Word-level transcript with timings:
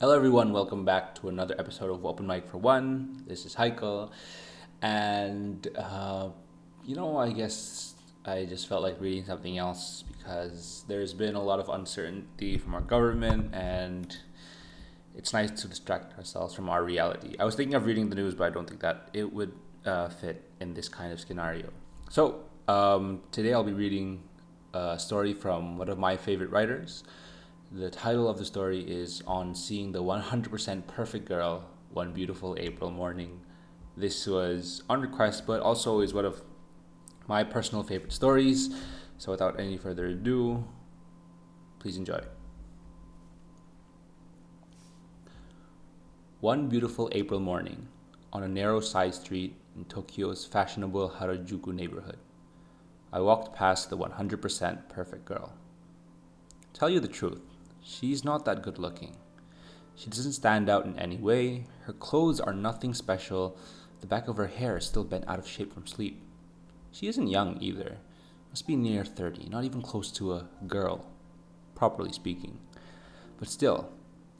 Hello, 0.00 0.14
everyone. 0.14 0.52
Welcome 0.52 0.84
back 0.84 1.16
to 1.16 1.28
another 1.28 1.56
episode 1.58 1.90
of 1.90 2.06
Open 2.06 2.24
Mic 2.24 2.46
for 2.48 2.58
One. 2.58 3.24
This 3.26 3.44
is 3.44 3.56
Heikel. 3.56 4.12
And, 4.80 5.66
uh, 5.76 6.28
you 6.84 6.94
know, 6.94 7.16
I 7.16 7.32
guess 7.32 7.94
I 8.24 8.44
just 8.44 8.68
felt 8.68 8.84
like 8.84 9.00
reading 9.00 9.24
something 9.24 9.58
else 9.58 10.04
because 10.06 10.84
there's 10.86 11.14
been 11.14 11.34
a 11.34 11.42
lot 11.42 11.58
of 11.58 11.68
uncertainty 11.68 12.58
from 12.58 12.76
our 12.76 12.80
government, 12.80 13.52
and 13.52 14.16
it's 15.16 15.32
nice 15.32 15.50
to 15.62 15.66
distract 15.66 16.16
ourselves 16.16 16.54
from 16.54 16.68
our 16.68 16.84
reality. 16.84 17.34
I 17.40 17.44
was 17.44 17.56
thinking 17.56 17.74
of 17.74 17.84
reading 17.84 18.08
the 18.08 18.14
news, 18.14 18.36
but 18.36 18.44
I 18.44 18.50
don't 18.50 18.68
think 18.68 18.82
that 18.82 19.10
it 19.12 19.32
would 19.32 19.52
uh, 19.84 20.10
fit 20.10 20.48
in 20.60 20.74
this 20.74 20.88
kind 20.88 21.12
of 21.12 21.18
scenario. 21.18 21.70
So, 22.08 22.44
um, 22.68 23.22
today 23.32 23.52
I'll 23.52 23.64
be 23.64 23.72
reading 23.72 24.22
a 24.72 24.96
story 24.96 25.34
from 25.34 25.76
one 25.76 25.88
of 25.88 25.98
my 25.98 26.16
favorite 26.16 26.50
writers. 26.50 27.02
The 27.70 27.90
title 27.90 28.30
of 28.30 28.38
the 28.38 28.46
story 28.46 28.80
is 28.80 29.22
On 29.26 29.54
Seeing 29.54 29.92
the 29.92 30.02
100% 30.02 30.86
Perfect 30.86 31.28
Girl 31.28 31.68
One 31.92 32.14
Beautiful 32.14 32.56
April 32.58 32.90
Morning. 32.90 33.42
This 33.94 34.26
was 34.26 34.82
on 34.88 35.02
request, 35.02 35.46
but 35.46 35.60
also 35.60 36.00
is 36.00 36.14
one 36.14 36.24
of 36.24 36.40
my 37.26 37.44
personal 37.44 37.84
favorite 37.84 38.14
stories. 38.14 38.74
So, 39.18 39.32
without 39.32 39.60
any 39.60 39.76
further 39.76 40.06
ado, 40.06 40.64
please 41.78 41.98
enjoy. 41.98 42.20
One 46.40 46.68
beautiful 46.68 47.10
April 47.12 47.38
morning 47.38 47.88
on 48.32 48.42
a 48.42 48.48
narrow 48.48 48.80
side 48.80 49.14
street 49.14 49.56
in 49.76 49.84
Tokyo's 49.84 50.46
fashionable 50.46 51.16
Harajuku 51.20 51.74
neighborhood, 51.74 52.16
I 53.12 53.20
walked 53.20 53.54
past 53.54 53.90
the 53.90 53.98
100% 53.98 54.88
perfect 54.88 55.26
girl. 55.26 55.52
Tell 56.72 56.88
you 56.88 57.00
the 57.00 57.08
truth, 57.08 57.57
She's 57.80 58.24
not 58.24 58.44
that 58.44 58.62
good 58.62 58.78
looking. 58.78 59.16
She 59.94 60.10
doesn't 60.10 60.32
stand 60.32 60.68
out 60.68 60.84
in 60.84 60.98
any 60.98 61.16
way. 61.16 61.66
Her 61.82 61.92
clothes 61.92 62.40
are 62.40 62.52
nothing 62.52 62.94
special. 62.94 63.56
The 64.00 64.06
back 64.06 64.28
of 64.28 64.36
her 64.36 64.46
hair 64.46 64.76
is 64.76 64.86
still 64.86 65.04
bent 65.04 65.24
out 65.26 65.38
of 65.38 65.48
shape 65.48 65.72
from 65.74 65.86
sleep. 65.86 66.22
She 66.92 67.08
isn't 67.08 67.26
young 67.26 67.58
either. 67.60 67.98
Must 68.50 68.66
be 68.66 68.76
near 68.76 69.04
30, 69.04 69.48
not 69.48 69.64
even 69.64 69.82
close 69.82 70.10
to 70.12 70.34
a 70.34 70.48
girl, 70.66 71.06
properly 71.74 72.12
speaking. 72.12 72.58
But 73.38 73.48
still, 73.48 73.90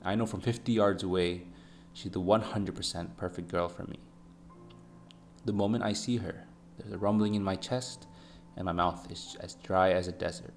I 0.02 0.14
know 0.14 0.26
from 0.26 0.40
50 0.40 0.72
yards 0.72 1.02
away, 1.02 1.42
she's 1.92 2.12
the 2.12 2.20
100% 2.20 3.16
perfect 3.16 3.48
girl 3.48 3.68
for 3.68 3.84
me. 3.84 3.98
The 5.44 5.52
moment 5.52 5.84
I 5.84 5.92
see 5.92 6.18
her, 6.18 6.46
there's 6.78 6.92
a 6.92 6.98
rumbling 6.98 7.34
in 7.34 7.42
my 7.42 7.56
chest, 7.56 8.06
and 8.56 8.64
my 8.64 8.72
mouth 8.72 9.10
is 9.10 9.36
as 9.40 9.54
dry 9.56 9.90
as 9.90 10.08
a 10.08 10.12
desert. 10.12 10.54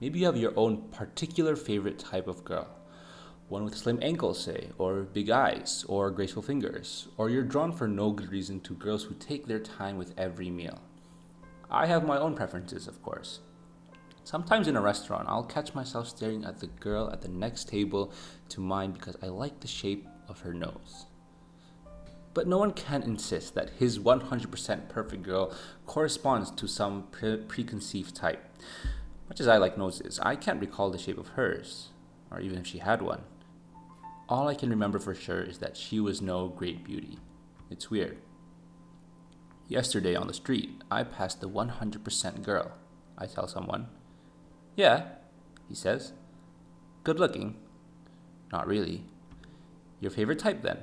Maybe 0.00 0.20
you 0.20 0.26
have 0.26 0.36
your 0.36 0.52
own 0.56 0.88
particular 0.90 1.56
favorite 1.56 1.98
type 1.98 2.28
of 2.28 2.44
girl. 2.44 2.68
One 3.48 3.64
with 3.64 3.76
slim 3.76 3.98
ankles, 4.02 4.42
say, 4.42 4.70
or 4.78 5.02
big 5.02 5.30
eyes, 5.30 5.84
or 5.88 6.10
graceful 6.10 6.42
fingers, 6.42 7.08
or 7.16 7.30
you're 7.30 7.42
drawn 7.42 7.72
for 7.72 7.88
no 7.88 8.10
good 8.12 8.30
reason 8.30 8.60
to 8.60 8.74
girls 8.74 9.04
who 9.04 9.14
take 9.14 9.46
their 9.46 9.58
time 9.58 9.98
with 9.98 10.14
every 10.16 10.50
meal. 10.50 10.80
I 11.70 11.86
have 11.86 12.06
my 12.06 12.18
own 12.18 12.34
preferences, 12.34 12.86
of 12.86 13.02
course. 13.02 13.40
Sometimes 14.22 14.68
in 14.68 14.76
a 14.76 14.80
restaurant, 14.80 15.26
I'll 15.28 15.42
catch 15.42 15.74
myself 15.74 16.08
staring 16.08 16.44
at 16.44 16.60
the 16.60 16.66
girl 16.66 17.10
at 17.10 17.22
the 17.22 17.28
next 17.28 17.68
table 17.68 18.12
to 18.50 18.60
mine 18.60 18.92
because 18.92 19.16
I 19.22 19.26
like 19.28 19.60
the 19.60 19.66
shape 19.66 20.06
of 20.28 20.40
her 20.40 20.52
nose. 20.52 21.06
But 22.34 22.46
no 22.46 22.58
one 22.58 22.72
can 22.72 23.02
insist 23.02 23.54
that 23.54 23.70
his 23.78 23.98
100% 23.98 24.88
perfect 24.90 25.22
girl 25.22 25.54
corresponds 25.86 26.50
to 26.52 26.68
some 26.68 27.04
pre- 27.10 27.38
preconceived 27.38 28.14
type. 28.14 28.44
Much 29.38 29.44
as 29.44 29.54
I 29.54 29.58
like 29.58 29.78
noses, 29.78 30.18
I 30.20 30.34
can't 30.34 30.60
recall 30.60 30.90
the 30.90 30.98
shape 30.98 31.16
of 31.16 31.28
hers, 31.28 31.90
or 32.28 32.40
even 32.40 32.58
if 32.58 32.66
she 32.66 32.78
had 32.78 33.00
one. 33.00 33.22
All 34.28 34.48
I 34.48 34.56
can 34.56 34.68
remember 34.68 34.98
for 34.98 35.14
sure 35.14 35.40
is 35.40 35.58
that 35.58 35.76
she 35.76 36.00
was 36.00 36.20
no 36.20 36.48
great 36.48 36.82
beauty. 36.82 37.20
It's 37.70 37.88
weird. 37.88 38.18
Yesterday 39.68 40.16
on 40.16 40.26
the 40.26 40.34
street, 40.34 40.82
I 40.90 41.04
passed 41.04 41.40
the 41.40 41.48
100% 41.48 42.42
girl. 42.42 42.72
I 43.16 43.26
tell 43.26 43.46
someone. 43.46 43.86
Yeah, 44.74 45.04
he 45.68 45.74
says. 45.76 46.14
Good 47.04 47.20
looking. 47.20 47.58
Not 48.50 48.66
really. 48.66 49.04
Your 50.00 50.10
favorite 50.10 50.40
type 50.40 50.62
then? 50.62 50.78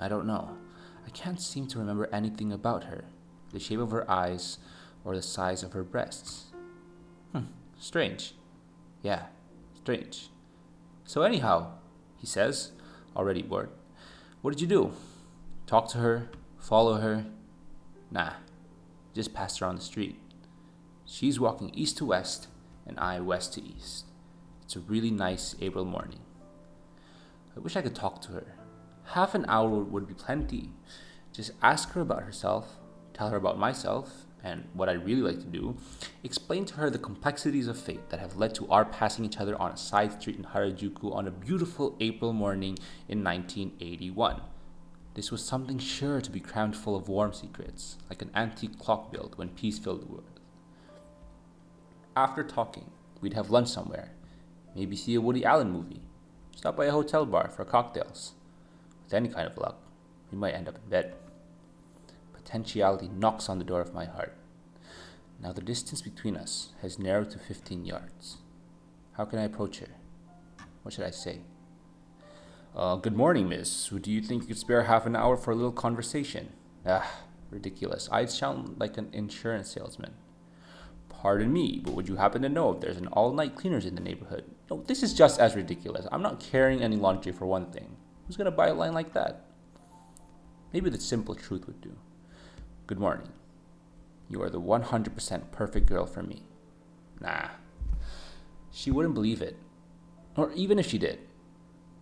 I 0.00 0.08
don't 0.08 0.26
know. 0.26 0.56
I 1.06 1.10
can't 1.10 1.40
seem 1.40 1.68
to 1.68 1.78
remember 1.78 2.08
anything 2.12 2.50
about 2.50 2.84
her 2.84 3.04
the 3.52 3.60
shape 3.60 3.78
of 3.78 3.92
her 3.92 4.10
eyes 4.10 4.58
or 5.04 5.14
the 5.14 5.22
size 5.22 5.62
of 5.62 5.74
her 5.74 5.84
breasts. 5.84 6.51
Strange. 7.82 8.36
Yeah, 9.02 9.24
strange. 9.74 10.28
So, 11.04 11.22
anyhow, 11.22 11.72
he 12.16 12.28
says, 12.28 12.70
already 13.16 13.42
bored, 13.42 13.70
what 14.40 14.52
did 14.52 14.60
you 14.60 14.68
do? 14.68 14.92
Talk 15.66 15.88
to 15.88 15.98
her? 15.98 16.30
Follow 16.60 17.00
her? 17.00 17.26
Nah, 18.08 18.34
just 19.16 19.34
passed 19.34 19.58
her 19.58 19.66
on 19.66 19.74
the 19.74 19.82
street. 19.82 20.16
She's 21.04 21.40
walking 21.40 21.72
east 21.74 21.98
to 21.98 22.04
west, 22.04 22.46
and 22.86 23.00
I 23.00 23.18
west 23.18 23.54
to 23.54 23.60
east. 23.60 24.06
It's 24.62 24.76
a 24.76 24.80
really 24.80 25.10
nice 25.10 25.56
April 25.60 25.84
morning. 25.84 26.20
I 27.56 27.58
wish 27.58 27.74
I 27.74 27.82
could 27.82 27.96
talk 27.96 28.22
to 28.22 28.32
her. 28.32 28.54
Half 29.06 29.34
an 29.34 29.44
hour 29.48 29.68
would 29.68 30.06
be 30.06 30.14
plenty. 30.14 30.70
Just 31.32 31.50
ask 31.60 31.90
her 31.94 32.02
about 32.02 32.22
herself, 32.22 32.76
tell 33.12 33.30
her 33.30 33.36
about 33.36 33.58
myself, 33.58 34.26
and 34.44 34.64
what 34.74 34.88
I 34.88 34.92
really 34.92 35.22
like 35.22 35.38
to 35.38 35.46
do, 35.46 35.76
explain 36.24 36.64
to 36.66 36.74
her 36.74 36.90
the 36.90 36.98
complexities 36.98 37.68
of 37.68 37.78
fate 37.78 38.10
that 38.10 38.20
have 38.20 38.36
led 38.36 38.54
to 38.56 38.68
our 38.68 38.84
passing 38.84 39.24
each 39.24 39.38
other 39.38 39.56
on 39.60 39.70
a 39.70 39.76
side 39.76 40.20
street 40.20 40.36
in 40.36 40.44
Harajuku 40.44 41.14
on 41.14 41.28
a 41.28 41.30
beautiful 41.30 41.96
April 42.00 42.32
morning 42.32 42.78
in 43.08 43.22
1981. 43.22 44.40
This 45.14 45.30
was 45.30 45.44
something 45.44 45.78
sure 45.78 46.20
to 46.20 46.30
be 46.30 46.40
crammed 46.40 46.74
full 46.74 46.96
of 46.96 47.08
warm 47.08 47.32
secrets, 47.32 47.98
like 48.08 48.22
an 48.22 48.30
antique 48.34 48.78
clock 48.78 49.12
built 49.12 49.36
when 49.36 49.50
peace 49.50 49.78
filled 49.78 50.02
the 50.02 50.06
world. 50.06 50.40
After 52.16 52.42
talking, 52.42 52.90
we'd 53.20 53.34
have 53.34 53.50
lunch 53.50 53.68
somewhere, 53.68 54.10
maybe 54.74 54.96
see 54.96 55.14
a 55.14 55.20
Woody 55.20 55.44
Allen 55.44 55.70
movie, 55.70 56.02
stop 56.56 56.76
by 56.76 56.86
a 56.86 56.92
hotel 56.92 57.26
bar 57.26 57.48
for 57.48 57.64
cocktails. 57.64 58.32
With 59.04 59.14
any 59.14 59.28
kind 59.28 59.46
of 59.46 59.56
luck, 59.56 59.78
we 60.30 60.38
might 60.38 60.54
end 60.54 60.68
up 60.68 60.76
in 60.76 60.90
bed 60.90 61.14
potentiality 62.52 63.08
knocks 63.08 63.48
on 63.48 63.58
the 63.58 63.64
door 63.64 63.80
of 63.80 63.94
my 63.94 64.04
heart. 64.04 64.36
Now 65.40 65.52
the 65.52 65.62
distance 65.62 66.02
between 66.02 66.36
us 66.36 66.68
has 66.82 66.98
narrowed 66.98 67.30
to 67.30 67.38
15 67.38 67.86
yards. 67.86 68.36
How 69.12 69.24
can 69.24 69.38
I 69.38 69.44
approach 69.44 69.78
her? 69.78 69.88
What 70.82 70.92
should 70.92 71.06
I 71.06 71.12
say? 71.12 71.40
Uh, 72.76 72.96
good 72.96 73.16
morning, 73.16 73.48
miss. 73.48 73.88
Do 73.88 74.12
you 74.12 74.20
think 74.20 74.42
you 74.42 74.48
could 74.48 74.58
spare 74.58 74.82
half 74.82 75.06
an 75.06 75.16
hour 75.16 75.38
for 75.38 75.50
a 75.50 75.54
little 75.54 75.72
conversation? 75.72 76.52
Ah, 76.84 77.10
ridiculous. 77.50 78.06
I 78.12 78.26
sound 78.26 78.78
like 78.78 78.98
an 78.98 79.08
insurance 79.14 79.70
salesman. 79.70 80.12
Pardon 81.08 81.50
me, 81.54 81.80
but 81.82 81.94
would 81.94 82.08
you 82.08 82.16
happen 82.16 82.42
to 82.42 82.50
know 82.50 82.70
if 82.70 82.80
there's 82.80 82.98
an 82.98 83.06
all 83.06 83.32
night 83.32 83.54
cleaners 83.54 83.86
in 83.86 83.94
the 83.94 84.02
neighborhood? 84.02 84.44
No, 84.70 84.84
this 84.86 85.02
is 85.02 85.14
just 85.14 85.40
as 85.40 85.56
ridiculous. 85.56 86.06
I'm 86.12 86.22
not 86.22 86.38
carrying 86.38 86.82
any 86.82 86.96
laundry 86.96 87.32
for 87.32 87.46
one 87.46 87.72
thing. 87.72 87.96
Who's 88.26 88.36
gonna 88.36 88.50
buy 88.50 88.68
a 88.68 88.74
line 88.74 88.92
like 88.92 89.14
that? 89.14 89.46
Maybe 90.74 90.90
the 90.90 91.00
simple 91.00 91.34
truth 91.34 91.66
would 91.66 91.80
do. 91.80 91.96
Good 92.88 92.98
morning. 92.98 93.28
You 94.28 94.42
are 94.42 94.50
the 94.50 94.60
100% 94.60 95.52
perfect 95.52 95.86
girl 95.86 96.04
for 96.04 96.20
me. 96.20 96.42
Nah. 97.20 97.50
She 98.72 98.90
wouldn't 98.90 99.14
believe 99.14 99.40
it. 99.40 99.56
Or 100.36 100.50
even 100.52 100.80
if 100.80 100.88
she 100.88 100.98
did, 100.98 101.20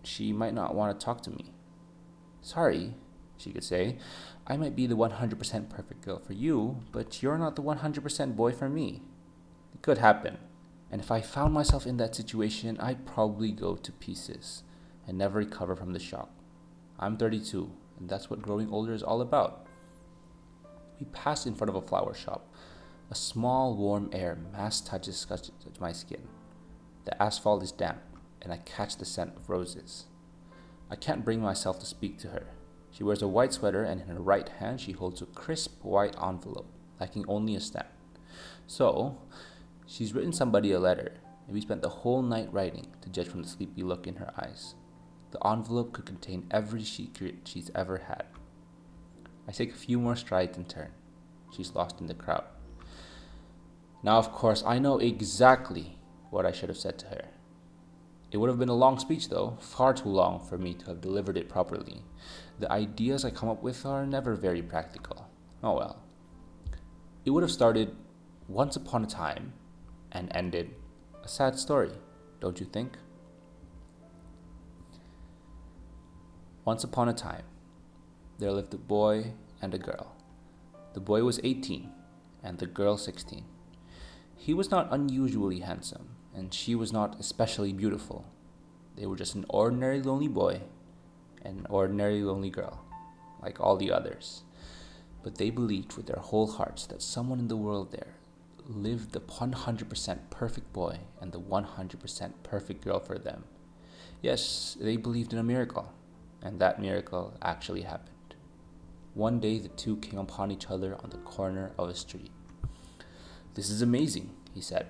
she 0.03 0.33
might 0.33 0.55
not 0.55 0.75
want 0.75 0.99
to 0.99 1.05
talk 1.05 1.21
to 1.23 1.31
me. 1.31 1.53
Sorry, 2.41 2.95
she 3.37 3.53
could 3.53 3.63
say. 3.63 3.99
I 4.47 4.57
might 4.57 4.75
be 4.75 4.87
the 4.87 4.97
100% 4.97 5.69
perfect 5.69 6.03
girl 6.03 6.19
for 6.19 6.33
you, 6.33 6.81
but 6.93 7.23
you're 7.23 7.37
not 7.37 7.57
the 7.57 7.63
100% 7.63 8.35
boy 8.35 8.53
for 8.53 8.71
me. 8.71 9.03
It 9.75 9.83
could 9.83 9.99
happen. 9.99 10.39
And 10.91 11.03
if 11.03 11.11
I 11.11 11.21
found 11.21 11.53
myself 11.53 11.87
in 11.87 11.99
that 11.99 12.17
situation, 12.17 12.79
I'd 12.81 13.05
probably 13.05 13.53
go 13.53 13.77
to 13.77 13.93
pieces 13.93 14.63
and 15.07 15.19
never 15.19 15.41
recover 15.41 15.77
from 15.77 15.93
the 15.93 15.99
shock. 15.99 16.31
I'm 16.99 17.19
32, 17.19 17.71
and 17.99 18.09
that's 18.09 18.31
what 18.31 18.41
growing 18.41 18.71
older 18.71 18.95
is 18.95 19.03
all 19.03 19.21
about. 19.21 19.67
We 21.01 21.07
pass 21.07 21.47
in 21.47 21.55
front 21.55 21.71
of 21.71 21.77
a 21.77 21.87
flower 21.87 22.15
shop. 22.15 22.47
A 23.11 23.15
small, 23.15 23.75
warm 23.75 24.11
air 24.13 24.39
mass 24.53 24.81
touches 24.81 25.27
my 25.81 25.93
skin. 25.93 26.29
The 27.07 27.21
asphalt 27.21 27.63
is 27.63 27.73
damp, 27.73 28.01
and 28.43 28.53
I 28.53 28.59
catch 28.59 28.97
the 28.97 29.07
scent 29.07 29.35
of 29.37 29.49
roses. 29.49 30.05
I 30.91 30.97
can't 30.97 31.25
bring 31.25 31.41
myself 31.41 31.81
to 31.81 31.87
speak 31.87 32.19
to 32.19 32.29
her. 32.29 32.49
She 32.91 33.03
wears 33.03 33.23
a 33.23 33.29
white 33.29 33.53
sweater, 33.53 33.83
and 33.83 34.01
in 34.01 34.09
her 34.09 34.21
right 34.21 34.49
hand 34.49 34.81
she 34.81 34.93
holds 34.93 35.23
a 35.23 35.27
crisp 35.27 35.83
white 35.83 36.15
envelope, 36.23 36.71
lacking 37.01 37.25
only 37.27 37.57
a 37.57 37.61
stamp. 37.61 37.89
So, 38.67 39.19
she's 39.87 40.13
written 40.13 40.33
somebody 40.33 40.73
a 40.73 40.79
letter, 40.79 41.15
and 41.47 41.55
we 41.55 41.63
spent 41.63 41.83
the 41.83 41.89
whole 41.89 42.23
night 42.23 42.53
writing, 42.53 42.89
to 43.01 43.09
judge 43.09 43.29
from 43.29 43.43
the 43.43 43.49
sleepy 43.49 43.83
look 43.83 44.07
in 44.07 44.17
her 44.17 44.33
eyes. 44.37 44.75
The 45.31 45.45
envelope 45.47 45.93
could 45.93 46.07
contain 46.07 46.47
every 46.51 46.85
secret 46.85 47.37
she's 47.45 47.71
ever 47.75 47.99
had. 47.99 48.25
I 49.51 49.53
take 49.53 49.73
a 49.73 49.77
few 49.77 49.99
more 49.99 50.15
strides 50.15 50.57
and 50.57 50.69
turn. 50.69 50.93
She's 51.53 51.75
lost 51.75 52.01
in 52.01 52.07
the 52.07 52.15
crowd. 52.15 52.45
Now, 54.01 54.17
of 54.17 54.31
course, 54.31 54.63
I 54.65 54.79
know 54.79 54.99
exactly 54.99 55.99
what 56.31 56.47
I 56.47 56.53
should 56.53 56.69
have 56.69 56.79
said 56.79 57.01
to 57.01 57.07
her. 57.07 57.25
It 58.31 58.37
would 58.37 58.49
have 58.49 58.61
been 58.61 58.69
a 58.69 58.75
long 58.75 59.01
speech, 59.01 59.29
though, 59.29 59.57
far 59.59 59.93
too 59.93 60.09
long 60.09 60.39
for 60.39 60.57
me 60.57 60.73
to 60.75 60.87
have 60.87 61.01
delivered 61.01 61.37
it 61.37 61.49
properly. 61.49 62.05
The 62.61 62.71
ideas 62.71 63.25
I 63.25 63.31
come 63.31 63.49
up 63.49 63.61
with 63.61 63.85
are 63.85 64.07
never 64.07 64.37
very 64.37 64.63
practical. 64.63 65.29
Oh 65.65 65.75
well. 65.75 66.01
It 67.25 67.31
would 67.31 67.43
have 67.43 67.51
started 67.51 67.97
once 68.47 68.77
upon 68.77 69.03
a 69.03 69.09
time 69.09 69.55
and 70.13 70.31
ended 70.31 70.77
a 71.25 71.29
sad 71.29 71.59
story, 71.59 71.91
don't 72.39 72.61
you 72.61 72.67
think? 72.67 72.99
Once 76.65 76.85
upon 76.85 77.09
a 77.09 77.13
time, 77.13 77.43
there 78.41 78.53
lived 78.53 78.73
a 78.73 78.79
boy 78.79 79.33
and 79.61 79.75
a 79.75 79.79
girl. 79.79 80.17
The 80.95 81.01
boy 81.01 81.23
was 81.23 81.39
18 81.45 81.93
and 82.43 82.59
the 82.59 82.67
girl 82.67 82.97
16. 82.97 83.45
He 84.35 84.55
was 84.55 84.71
not 84.71 84.89
unusually 84.91 85.61
handsome, 85.61 86.17
and 86.35 86.53
she 86.53 86.75
was 86.75 86.91
not 86.91 87.21
especially 87.21 87.75
beautiful. 87.75 88.25
They 88.97 89.05
were 89.05 89.17
just 89.17 89.35
an 89.35 89.45
ordinary 89.51 90.01
lonely 90.01 90.29
boy 90.29 90.63
and 91.43 91.61
an 91.61 91.67
ordinary 91.69 92.23
lonely 92.23 92.49
girl, 92.49 92.83
like 93.43 93.61
all 93.61 93.77
the 93.77 93.93
others. 93.93 94.43
But 95.23 95.37
they 95.37 95.51
believed 95.51 95.99
with 95.99 96.07
their 96.07 96.21
whole 96.21 96.53
hearts 96.53 96.87
that 96.87 97.03
someone 97.03 97.39
in 97.39 97.49
the 97.49 97.57
world 97.57 97.93
there 97.93 98.15
lived 98.67 99.13
the 99.13 99.21
100% 99.21 100.19
perfect 100.31 100.73
boy 100.73 101.01
and 101.21 101.33
the 101.33 101.41
100% 101.41 102.33
perfect 102.43 102.83
girl 102.83 103.01
for 103.01 103.19
them. 103.19 103.45
Yes, 104.23 104.79
they 104.81 104.97
believed 104.97 105.35
in 105.35 105.39
a 105.39 105.43
miracle, 105.43 105.93
and 106.43 106.59
that 106.59 106.81
miracle 106.81 107.35
actually 107.43 107.83
happened. 107.83 108.17
One 109.15 109.41
day 109.41 109.59
the 109.59 109.69
two 109.69 109.97
came 109.97 110.21
upon 110.21 110.53
each 110.53 110.71
other 110.71 110.97
on 111.03 111.11
the 111.11 111.17
corner 111.19 111.73
of 111.77 111.89
a 111.89 111.95
street. 111.95 112.31
This 113.55 113.69
is 113.69 113.83
amazing, 113.83 114.31
he 114.55 114.61
said. 114.61 114.87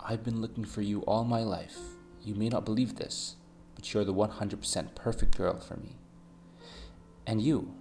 I've 0.00 0.24
been 0.24 0.40
looking 0.40 0.64
for 0.64 0.80
you 0.80 1.02
all 1.02 1.24
my 1.24 1.42
life. 1.42 1.76
You 2.22 2.34
may 2.34 2.48
not 2.48 2.64
believe 2.64 2.96
this, 2.96 3.36
but 3.74 3.92
you're 3.92 4.04
the 4.04 4.14
100% 4.14 4.94
perfect 4.94 5.36
girl 5.36 5.60
for 5.60 5.76
me. 5.76 5.96
And 7.26 7.42
you, 7.42 7.74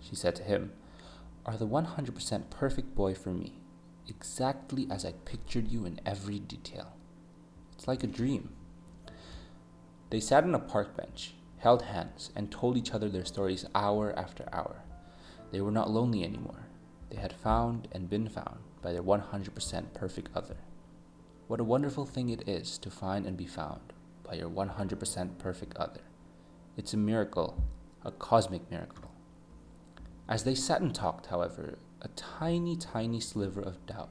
she 0.00 0.14
said 0.14 0.36
to 0.36 0.44
him, 0.44 0.72
are 1.44 1.56
the 1.56 1.66
100% 1.66 2.50
perfect 2.50 2.94
boy 2.94 3.14
for 3.14 3.30
me, 3.30 3.54
exactly 4.08 4.86
as 4.90 5.04
I 5.04 5.12
pictured 5.24 5.68
you 5.68 5.86
in 5.86 6.00
every 6.06 6.38
detail. 6.38 6.92
It's 7.72 7.88
like 7.88 8.04
a 8.04 8.08
dream. 8.08 8.50
They 10.10 10.20
sat 10.20 10.44
on 10.44 10.54
a 10.54 10.60
park 10.60 10.96
bench, 10.96 11.34
held 11.58 11.82
hands, 11.82 12.30
and 12.36 12.50
told 12.50 12.76
each 12.76 12.92
other 12.92 13.08
their 13.08 13.24
stories 13.24 13.66
hour 13.74 14.14
after 14.16 14.48
hour. 14.52 14.82
They 15.50 15.60
were 15.60 15.70
not 15.70 15.90
lonely 15.90 16.24
anymore. 16.24 16.66
They 17.10 17.16
had 17.16 17.32
found 17.32 17.88
and 17.92 18.10
been 18.10 18.28
found 18.28 18.58
by 18.82 18.92
their 18.92 19.02
100% 19.02 19.94
perfect 19.94 20.28
other. 20.34 20.56
What 21.48 21.60
a 21.60 21.64
wonderful 21.64 22.06
thing 22.06 22.28
it 22.28 22.48
is 22.48 22.78
to 22.78 22.90
find 22.90 23.26
and 23.26 23.36
be 23.36 23.46
found 23.46 23.92
by 24.24 24.34
your 24.34 24.50
100% 24.50 25.38
perfect 25.38 25.76
other. 25.76 26.00
It's 26.76 26.92
a 26.92 26.96
miracle, 26.96 27.62
a 28.04 28.10
cosmic 28.10 28.70
miracle. 28.70 29.12
As 30.28 30.42
they 30.42 30.56
sat 30.56 30.80
and 30.80 30.94
talked, 30.94 31.26
however, 31.26 31.78
a 32.02 32.08
tiny, 32.08 32.76
tiny 32.76 33.20
sliver 33.20 33.60
of 33.60 33.86
doubt 33.86 34.10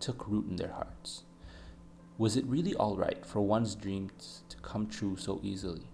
took 0.00 0.28
root 0.28 0.48
in 0.48 0.56
their 0.56 0.72
hearts. 0.72 1.22
Was 2.18 2.36
it 2.36 2.44
really 2.46 2.74
all 2.74 2.96
right 2.96 3.24
for 3.24 3.40
one's 3.40 3.74
dreams 3.74 4.42
to 4.48 4.56
come 4.58 4.86
true 4.86 5.16
so 5.16 5.40
easily? 5.42 5.88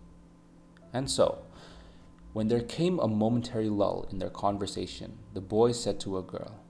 And 0.92 1.10
so, 1.10 1.42
when 2.32 2.48
there 2.48 2.60
came 2.60 2.98
a 2.98 3.08
momentary 3.08 3.68
lull 3.68 4.06
in 4.10 4.18
their 4.18 4.30
conversation, 4.30 5.18
the 5.34 5.40
boy 5.40 5.72
said 5.72 5.98
to 6.00 6.18
a 6.18 6.22
girl, 6.22 6.60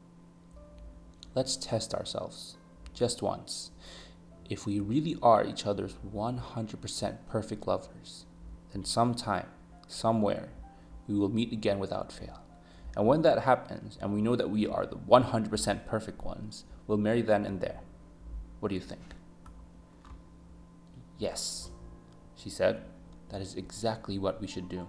Let's 1.34 1.56
test 1.56 1.94
ourselves, 1.94 2.56
just 2.94 3.22
once. 3.22 3.70
If 4.48 4.66
we 4.66 4.80
really 4.80 5.16
are 5.22 5.44
each 5.44 5.66
other's 5.66 5.94
100% 6.12 7.18
perfect 7.28 7.66
lovers, 7.68 8.24
then 8.72 8.84
sometime, 8.84 9.46
somewhere, 9.86 10.48
we 11.06 11.14
will 11.14 11.28
meet 11.28 11.52
again 11.52 11.78
without 11.78 12.10
fail. 12.10 12.40
And 12.96 13.06
when 13.06 13.22
that 13.22 13.40
happens, 13.40 13.96
and 14.00 14.12
we 14.12 14.22
know 14.22 14.34
that 14.34 14.50
we 14.50 14.66
are 14.66 14.86
the 14.86 14.96
100% 14.96 15.86
perfect 15.86 16.24
ones, 16.24 16.64
we'll 16.86 16.98
marry 16.98 17.22
then 17.22 17.46
and 17.46 17.60
there. 17.60 17.80
What 18.58 18.70
do 18.70 18.74
you 18.74 18.80
think? 18.80 19.14
Yes, 21.18 21.70
she 22.34 22.50
said. 22.50 22.82
That 23.28 23.40
is 23.40 23.54
exactly 23.54 24.18
what 24.18 24.40
we 24.40 24.48
should 24.48 24.68
do. 24.68 24.88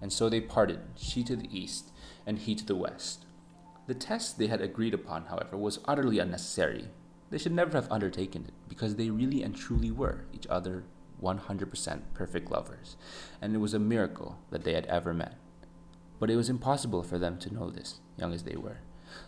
And 0.00 0.12
so 0.12 0.28
they 0.28 0.40
parted, 0.40 0.80
she 0.96 1.22
to 1.24 1.36
the 1.36 1.48
east, 1.56 1.90
and 2.26 2.38
he 2.38 2.54
to 2.54 2.64
the 2.64 2.76
west. 2.76 3.24
The 3.86 3.94
test 3.94 4.38
they 4.38 4.46
had 4.46 4.60
agreed 4.60 4.94
upon, 4.94 5.26
however, 5.26 5.56
was 5.56 5.80
utterly 5.86 6.18
unnecessary. 6.18 6.88
They 7.30 7.38
should 7.38 7.52
never 7.52 7.72
have 7.72 7.90
undertaken 7.90 8.44
it, 8.48 8.54
because 8.68 8.96
they 8.96 9.10
really 9.10 9.42
and 9.42 9.54
truly 9.54 9.90
were 9.90 10.24
each 10.32 10.46
other 10.48 10.84
100% 11.22 12.00
perfect 12.14 12.50
lovers, 12.50 12.96
and 13.42 13.54
it 13.54 13.58
was 13.58 13.74
a 13.74 13.78
miracle 13.78 14.38
that 14.50 14.64
they 14.64 14.72
had 14.72 14.86
ever 14.86 15.12
met. 15.12 15.34
But 16.18 16.30
it 16.30 16.36
was 16.36 16.48
impossible 16.48 17.02
for 17.02 17.18
them 17.18 17.38
to 17.38 17.52
know 17.52 17.70
this, 17.70 18.00
young 18.16 18.32
as 18.32 18.44
they 18.44 18.56
were. 18.56 18.78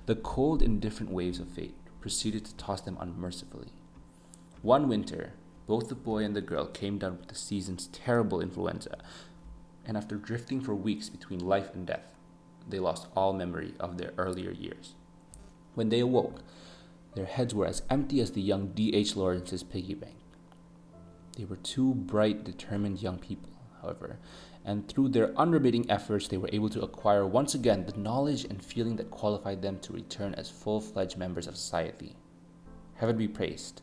The 0.07 0.17
cold, 0.17 0.63
indifferent 0.63 1.13
waves 1.13 1.39
of 1.39 1.49
fate 1.49 1.77
proceeded 2.01 2.45
to 2.45 2.57
toss 2.57 2.81
them 2.81 2.99
unmercifully. 3.01 3.73
One 4.63 4.89
winter, 4.89 5.33
both 5.67 5.89
the 5.89 5.95
boy 5.95 6.25
and 6.25 6.37
the 6.37 6.41
girl 6.41 6.67
came 6.67 6.99
down 6.99 7.19
with 7.19 7.29
the 7.29 7.35
season's 7.35 7.89
terrible 7.89 8.41
influenza, 8.41 8.99
and 9.87 9.97
after 9.97 10.17
drifting 10.17 10.61
for 10.61 10.75
weeks 10.75 11.09
between 11.09 11.41
life 11.41 11.75
and 11.75 11.87
death, 11.87 12.15
they 12.69 12.79
lost 12.79 13.09
all 13.17 13.33
memory 13.33 13.75
of 13.81 13.99
their 13.99 14.13
earlier 14.19 14.51
years. 14.51 14.95
When 15.75 15.89
they 15.89 16.01
awoke, 16.01 16.43
their 17.15 17.27
heads 17.27 17.55
were 17.55 17.67
as 17.67 17.83
empty 17.91 18.21
as 18.21 18.33
the 18.33 18.41
young 18.41 18.69
D.H. 18.69 19.17
Lawrence's 19.17 19.63
piggy 19.63 19.95
bank. 19.95 20.17
They 21.37 21.45
were 21.45 21.57
two 21.57 21.95
bright, 21.95 22.45
determined 22.45 23.03
young 23.03 23.19
people, 23.19 23.51
however, 23.81 24.19
and 24.65 24.87
through 24.87 25.09
their 25.09 25.37
unremitting 25.37 25.91
efforts, 25.91 26.29
they 26.29 26.37
were 26.37 26.51
able 26.53 26.69
to 26.71 26.83
acquire 26.83 27.27
once 27.27 27.55
again 27.55 27.85
the 27.85 27.99
knowledge 27.99 28.45
and 28.45 28.65
feeling 28.65 28.97
that 28.97 29.11
qualified 29.11 29.61
them 29.61 29.81
to 29.81 29.93
return 29.93 30.35
as 30.35 30.49
full 30.49 30.81
fledged 30.81 31.19
members 31.19 31.49
of 31.49 31.57
society. 31.57 32.15
Heaven 32.95 33.17
be 33.17 33.27
praised. 33.27 33.83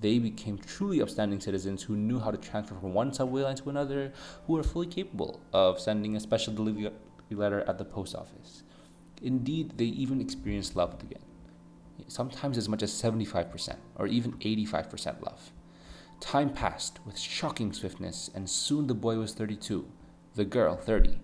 They 0.00 0.18
became 0.18 0.58
truly 0.58 1.00
upstanding 1.00 1.40
citizens 1.40 1.82
who 1.82 1.96
knew 1.96 2.18
how 2.18 2.30
to 2.30 2.36
transfer 2.36 2.74
from 2.74 2.92
one 2.92 3.12
subway 3.12 3.42
line 3.42 3.56
to 3.56 3.70
another, 3.70 4.12
who 4.46 4.52
were 4.52 4.62
fully 4.62 4.86
capable 4.86 5.40
of 5.52 5.80
sending 5.80 6.14
a 6.14 6.20
special 6.20 6.52
delivery 6.52 6.90
letter 7.30 7.64
at 7.66 7.78
the 7.78 7.84
post 7.84 8.14
office. 8.14 8.62
Indeed, 9.22 9.78
they 9.78 9.84
even 9.84 10.20
experienced 10.20 10.76
love 10.76 10.94
again, 11.02 11.22
sometimes 12.08 12.58
as 12.58 12.68
much 12.68 12.82
as 12.82 12.92
75% 12.92 13.76
or 13.96 14.06
even 14.06 14.32
85% 14.32 15.22
love. 15.22 15.52
Time 16.20 16.50
passed 16.50 16.98
with 17.04 17.18
shocking 17.18 17.72
swiftness, 17.72 18.30
and 18.34 18.48
soon 18.48 18.86
the 18.86 18.94
boy 18.94 19.16
was 19.16 19.34
32, 19.34 19.86
the 20.34 20.44
girl 20.44 20.76
30. 20.76 21.18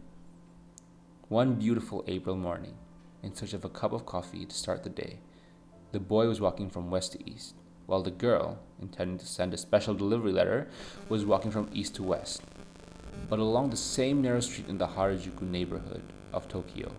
One 1.28 1.54
beautiful 1.54 2.04
April 2.06 2.36
morning, 2.36 2.74
in 3.22 3.34
search 3.34 3.52
of 3.52 3.64
a 3.64 3.70
cup 3.70 3.92
of 3.92 4.06
coffee 4.06 4.44
to 4.44 4.54
start 4.54 4.82
the 4.82 4.90
day, 4.90 5.20
the 5.92 6.00
boy 6.00 6.26
was 6.26 6.40
walking 6.40 6.70
from 6.70 6.90
west 6.90 7.12
to 7.12 7.30
east, 7.30 7.54
while 7.86 8.02
the 8.02 8.10
girl, 8.10 8.58
intending 8.80 9.18
to 9.18 9.26
send 9.26 9.52
a 9.52 9.56
special 9.56 9.94
delivery 9.94 10.32
letter, 10.32 10.68
was 11.08 11.24
walking 11.24 11.50
from 11.50 11.68
east 11.72 11.94
to 11.96 12.02
west 12.02 12.42
but 13.28 13.38
along 13.38 13.70
the 13.70 13.76
same 13.76 14.20
narrow 14.20 14.40
street 14.40 14.68
in 14.68 14.78
the 14.78 14.86
Harajuku 14.86 15.42
neighborhood 15.42 16.02
of 16.32 16.48
Tokyo. 16.48 16.92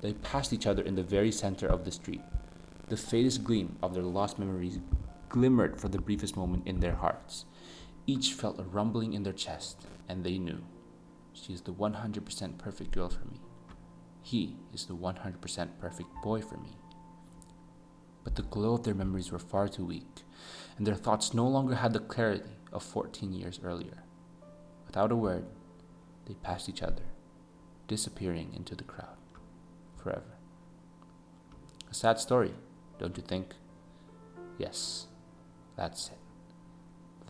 They 0.00 0.14
passed 0.14 0.52
each 0.52 0.66
other 0.66 0.82
in 0.82 0.94
the 0.94 1.02
very 1.02 1.32
center 1.32 1.66
of 1.66 1.84
the 1.84 1.90
street. 1.90 2.22
The 2.88 2.96
faintest 2.96 3.44
gleam 3.44 3.76
of 3.82 3.94
their 3.94 4.02
lost 4.02 4.38
memories 4.38 4.78
glimmered 5.28 5.80
for 5.80 5.88
the 5.88 6.00
briefest 6.00 6.36
moment 6.36 6.66
in 6.66 6.80
their 6.80 6.94
hearts. 6.94 7.44
Each 8.06 8.32
felt 8.32 8.58
a 8.58 8.62
rumbling 8.62 9.12
in 9.12 9.24
their 9.24 9.32
chest, 9.32 9.86
and 10.08 10.24
they 10.24 10.38
knew 10.38 10.64
she 11.34 11.52
is 11.52 11.60
the 11.60 11.74
100% 11.74 12.58
perfect 12.58 12.92
girl 12.92 13.10
for 13.10 13.24
me. 13.26 13.40
He 14.22 14.56
is 14.72 14.86
the 14.86 14.96
100% 14.96 15.68
perfect 15.78 16.08
boy 16.22 16.40
for 16.40 16.56
me. 16.56 16.70
But 18.28 18.34
the 18.34 18.42
glow 18.42 18.74
of 18.74 18.82
their 18.82 18.92
memories 18.92 19.32
were 19.32 19.38
far 19.38 19.68
too 19.68 19.86
weak, 19.86 20.22
and 20.76 20.86
their 20.86 20.96
thoughts 20.96 21.32
no 21.32 21.48
longer 21.48 21.76
had 21.76 21.94
the 21.94 21.98
clarity 21.98 22.58
of 22.74 22.82
14 22.82 23.32
years 23.32 23.58
earlier. 23.64 24.02
Without 24.86 25.10
a 25.10 25.16
word, 25.16 25.46
they 26.26 26.34
passed 26.34 26.68
each 26.68 26.82
other, 26.82 27.04
disappearing 27.86 28.52
into 28.54 28.74
the 28.74 28.84
crowd 28.84 29.16
forever. 29.96 30.36
A 31.90 31.94
sad 31.94 32.20
story, 32.20 32.52
don't 32.98 33.16
you 33.16 33.22
think? 33.22 33.54
Yes, 34.58 35.06
that's 35.74 36.08
it. 36.08 36.18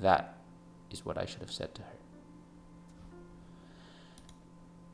That 0.03 0.37
is 0.91 1.05
what 1.05 1.17
I 1.17 1.27
should 1.27 1.43
have 1.43 1.53
said 1.53 1.77
to 1.77 1.83
her. 1.83 1.99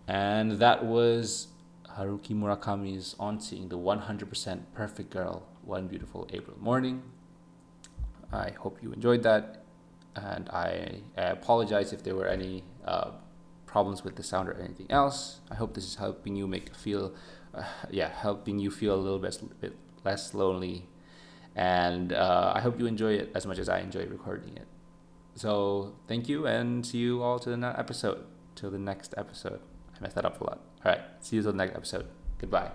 And 0.07 0.59
that 0.59 0.85
was 0.85 1.49
Haruki 1.97 2.35
Murakami's 2.39 3.17
On 3.19 3.41
Seeing 3.41 3.71
the 3.71 3.79
100% 3.79 4.65
Perfect 4.75 5.09
Girl 5.09 5.49
One 5.65 5.89
Beautiful 5.89 6.29
April 6.33 6.57
Morning. 6.61 7.03
I 8.33 8.51
hope 8.51 8.83
you 8.83 8.93
enjoyed 8.93 9.23
that 9.23 9.65
and 10.17 10.49
I, 10.51 11.03
apologize 11.17 11.93
if 11.93 12.03
there 12.03 12.15
were 12.15 12.27
any 12.27 12.65
uh, 12.85 13.11
problems 13.67 14.05
with 14.05 14.17
the 14.17 14.23
sound 14.23 14.49
or 14.49 14.55
anything 14.55 14.87
else. 14.91 15.41
I 15.51 15.55
hope 15.55 15.75
this 15.75 15.85
is 15.85 15.97
helping 15.97 16.37
you 16.37 16.47
make 16.47 16.75
feel, 16.75 17.15
uh, 17.55 17.65
yeah, 17.91 18.11
helping 18.11 18.59
you 18.59 18.71
feel 18.71 18.95
a 18.95 19.01
little 19.01 19.19
bit, 19.19 19.61
bit 19.61 19.77
less 20.05 20.35
lonely, 20.35 20.87
and 21.57 22.13
uh, 22.13 22.53
I 22.55 22.61
hope 22.61 22.79
you 22.79 22.87
enjoy 22.87 23.15
it 23.15 23.33
as 23.35 23.47
much 23.47 23.59
as 23.59 23.69
I 23.69 23.81
enjoy 23.81 24.07
recording 24.07 24.57
it. 24.57 24.67
So 25.37 25.95
thank 26.07 26.29
you 26.29 26.47
and 26.47 26.87
see 26.87 26.99
you 26.99 27.23
all 27.23 27.39
to 27.41 27.51
the 27.51 27.57
next 27.57 27.79
episode. 27.79 28.25
Till 28.55 28.71
the 28.71 28.79
next 28.79 29.15
episode. 29.17 29.61
I 29.97 30.01
messed 30.01 30.15
that 30.15 30.25
up 30.25 30.41
a 30.41 30.45
lot. 30.45 30.61
All 30.85 30.93
right. 30.93 31.01
See 31.21 31.37
you 31.37 31.43
till 31.43 31.51
the 31.51 31.59
next 31.59 31.75
episode. 31.75 32.07
Goodbye. 32.39 32.71